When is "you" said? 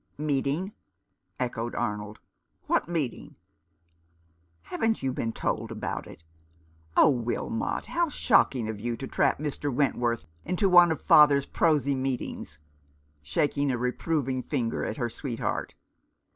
5.03-5.13, 8.79-8.97